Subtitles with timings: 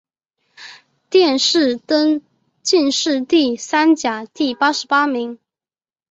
[1.11, 2.23] 殿试登
[2.63, 5.37] 进士第三甲第八十八名。